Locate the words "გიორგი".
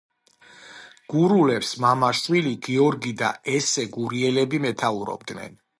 2.69-3.15